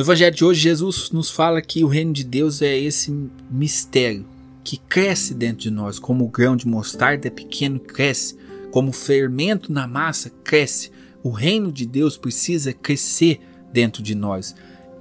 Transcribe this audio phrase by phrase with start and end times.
[0.00, 3.14] No Evangelho de hoje, Jesus nos fala que o reino de Deus é esse
[3.50, 4.24] mistério
[4.64, 8.34] que cresce dentro de nós, como o grão de mostarda é pequeno cresce,
[8.70, 10.90] como o fermento na massa cresce.
[11.22, 13.40] O reino de Deus precisa crescer
[13.74, 14.54] dentro de nós.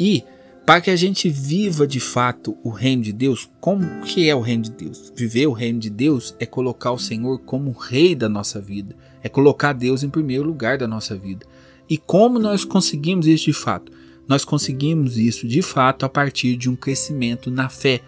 [0.00, 0.24] E
[0.64, 4.40] para que a gente viva de fato o reino de Deus, como que é o
[4.40, 5.12] reino de Deus?
[5.14, 9.28] Viver o reino de Deus é colocar o Senhor como rei da nossa vida, é
[9.28, 11.44] colocar Deus em primeiro lugar da nossa vida.
[11.86, 13.92] E como nós conseguimos isso de fato?
[14.28, 18.00] Nós conseguimos isso de fato a partir de um crescimento na fé.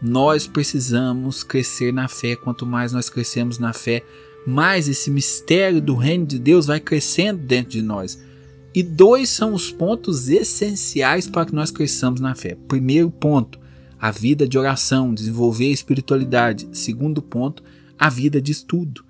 [0.00, 2.36] Nós precisamos crescer na fé.
[2.36, 4.04] Quanto mais nós crescemos na fé,
[4.46, 8.22] mais esse mistério do reino de Deus vai crescendo dentro de nós.
[8.74, 12.56] E dois são os pontos essenciais para que nós cresçamos na fé.
[12.68, 13.58] Primeiro ponto,
[14.00, 16.68] a vida de oração, desenvolver a espiritualidade.
[16.72, 17.62] Segundo ponto,
[17.98, 19.04] a vida de estudo.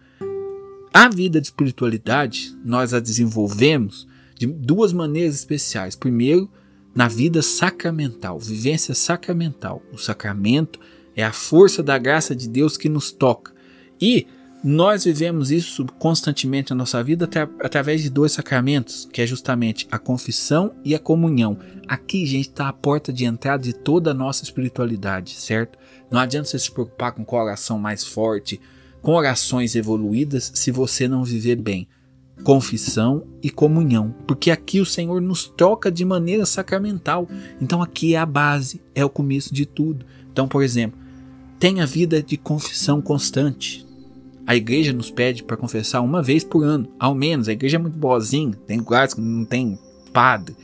[0.93, 5.95] A vida de espiritualidade nós a desenvolvemos de duas maneiras especiais.
[5.95, 6.51] Primeiro,
[6.95, 9.83] na vida sacramental, vivência sacramental.
[9.93, 10.79] O sacramento
[11.17, 13.53] é a força da graça de Deus que nos toca.
[14.01, 14.27] E
[14.63, 17.29] nós vivemos isso constantemente na nossa vida
[17.61, 21.59] através de dois sacramentos, que é justamente a confissão e a comunhão.
[21.87, 25.79] Aqui, gente, está a porta de entrada de toda a nossa espiritualidade, certo?
[26.11, 28.59] Não adianta você se preocupar com qual oração mais forte,
[29.03, 31.87] com orações evoluídas, se você não viver bem.
[32.43, 37.29] Confissão e comunhão, porque aqui o Senhor nos toca de maneira sacramental.
[37.61, 40.05] Então aqui é a base, é o começo de tudo.
[40.33, 40.99] Então, por exemplo,
[41.59, 43.87] tenha vida de confissão constante,
[44.47, 47.49] a igreja nos pede para confessar uma vez por ano, ao menos.
[47.49, 49.79] A igreja é muito boazinha, tem lugares que não tem
[50.13, 50.55] padre.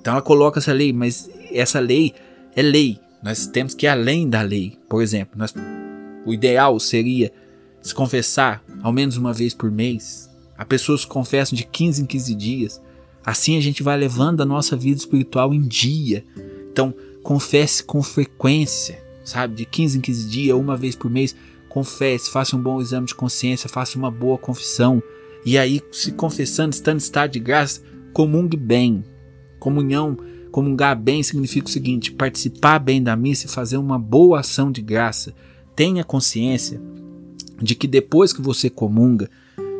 [0.00, 2.14] Então ela coloca essa lei, mas essa lei
[2.56, 2.98] é lei.
[3.22, 4.76] Nós temos que ir além da lei.
[4.88, 5.54] Por exemplo, nós,
[6.26, 7.32] o ideal seria
[7.80, 10.28] se confessar ao menos uma vez por mês.
[10.58, 12.82] Há pessoas que confessam de 15 em 15 dias.
[13.24, 16.24] Assim a gente vai levando a nossa vida espiritual em dia.
[16.72, 16.92] Então,
[17.22, 19.54] confesse com frequência, sabe?
[19.54, 21.36] De 15 em 15 dias, uma vez por mês
[21.68, 25.00] confesse, faça um bom exame de consciência, faça uma boa confissão.
[25.44, 27.80] E aí, se confessando, estando em estado de graça,
[28.12, 29.04] comungue bem.
[29.60, 30.16] Comunhão,
[30.50, 34.82] comungar bem significa o seguinte: participar bem da missa e fazer uma boa ação de
[34.82, 35.32] graça.
[35.76, 36.80] Tenha consciência
[37.62, 39.30] de que depois que você comunga,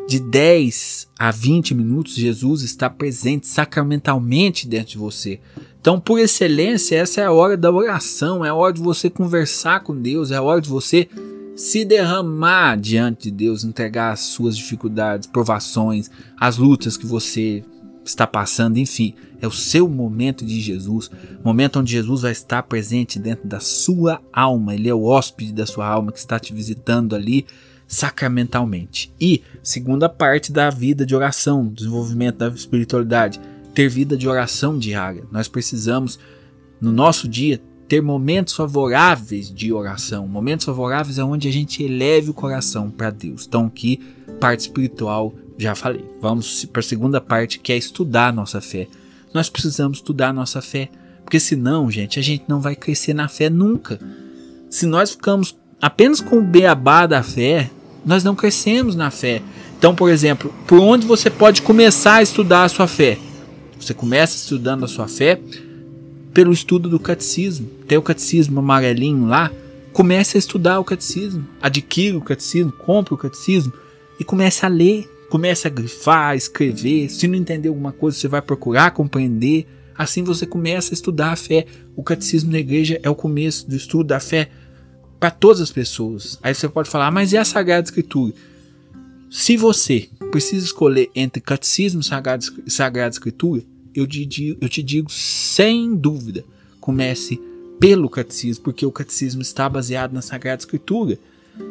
[0.09, 5.39] de 10 a 20 minutos, Jesus está presente sacramentalmente dentro de você.
[5.79, 9.81] Então, por excelência, essa é a hora da oração, é a hora de você conversar
[9.81, 11.11] com Deus, é a hora de você
[11.55, 16.11] se derramar diante de Deus, entregar as suas dificuldades, provações,
[16.41, 17.63] as lutas que você
[18.03, 21.11] está passando, enfim, é o seu momento de Jesus,
[21.45, 25.67] momento onde Jesus vai estar presente dentro da sua alma, ele é o hóspede da
[25.67, 27.45] sua alma que está te visitando ali
[27.89, 29.11] sacramentalmente.
[29.19, 33.41] E segunda parte da vida de oração, desenvolvimento da espiritualidade,
[33.75, 35.25] ter vida de oração diária.
[35.33, 36.19] Nós precisamos
[36.79, 40.29] no nosso dia ter momentos favoráveis de oração.
[40.29, 43.47] Momentos favoráveis onde a gente eleve o coração para Deus.
[43.49, 43.99] Então, aqui,
[44.39, 46.05] parte espiritual, já falei.
[46.21, 48.87] Vamos para a segunda parte, que é estudar a nossa fé.
[49.33, 50.91] Nós precisamos estudar a nossa fé,
[51.25, 53.99] porque senão, gente, a gente não vai crescer na fé nunca.
[54.69, 57.71] Se nós ficamos apenas com o beabá da fé,
[58.09, 59.43] nós não crescemos na fé.
[59.79, 63.19] Então, por exemplo, por onde você pode começar a estudar a sua fé?
[63.79, 65.39] Você começa estudando a sua fé
[66.33, 67.69] pelo estudo do catecismo.
[67.87, 69.53] Tem o catecismo amarelinho lá.
[69.93, 71.47] Comece a estudar o catecismo.
[71.61, 73.75] Adquira o catecismo, compre o catecismo
[74.19, 75.07] e comece a ler.
[75.29, 77.11] Comece a grifar, escrever.
[77.11, 79.67] Se não entender alguma coisa, você vai procurar compreender.
[79.95, 81.67] Assim você começa a estudar a fé.
[81.95, 84.49] O catecismo da igreja é o começo do estudo da fé
[85.19, 86.39] para todas as pessoas.
[86.43, 88.33] Aí você pode falar, mas e a Sagrada Escritura?
[89.31, 93.63] Se você precisa escolher entre catecismo e Sagrada Escritura,
[93.95, 96.45] eu te, digo, eu te digo sem dúvida,
[96.81, 97.41] comece
[97.81, 101.19] pelo catecismo, porque o catecismo está baseado na Sagrada Escritura.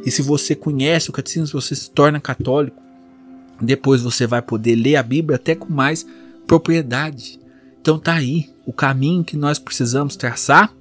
[0.06, 2.82] E se você conhece o catecismo, você se torna católico,
[3.62, 6.06] depois você vai poder ler a Bíblia até com mais
[6.46, 7.40] propriedade.
[7.82, 10.74] Então tá aí o caminho que nós precisamos traçar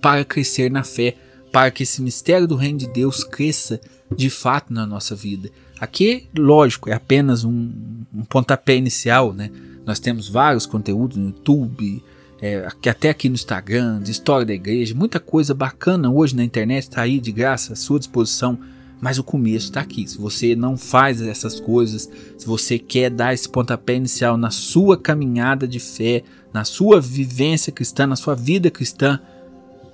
[0.00, 1.16] para crescer na fé,
[1.52, 3.80] para que esse mistério do reino de Deus cresça
[4.14, 5.50] de fato na nossa vida.
[5.80, 7.70] Aqui, lógico, é apenas um,
[8.14, 9.50] um pontapé inicial, né?
[9.86, 12.02] Nós temos vários conteúdos no YouTube,
[12.40, 16.84] é, até aqui no Instagram, de história da igreja, muita coisa bacana hoje na internet
[16.84, 18.58] está aí de graça à sua disposição.
[19.00, 20.06] Mas o começo está aqui.
[20.06, 24.94] Se você não faz essas coisas, se você quer dar esse pontapé inicial na sua
[24.98, 26.22] caminhada de fé,
[26.52, 29.18] na sua vivência cristã, na sua vida cristã,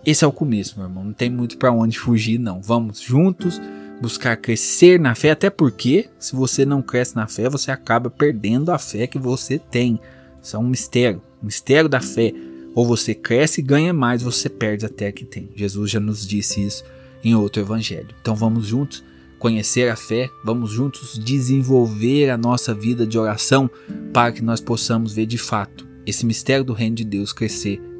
[0.06, 1.05] esse é o começo, meu irmão.
[1.05, 2.62] Não tem muito para onde fugir, não.
[2.62, 3.61] Vamos juntos
[4.00, 8.70] buscar crescer na fé, até porque se você não cresce na fé, você acaba perdendo
[8.70, 9.99] a fé que você tem.
[10.41, 12.32] Isso é um mistério, um mistério da fé.
[12.73, 15.50] Ou você cresce e ganha mais, você perde até que tem.
[15.56, 16.85] Jesus já nos disse isso
[17.25, 18.14] em outro evangelho.
[18.20, 19.02] Então vamos juntos
[19.41, 23.69] conhecer a fé, vamos juntos desenvolver a nossa vida de oração
[24.12, 27.82] para que nós possamos ver de fato esse mistério do reino de Deus crescer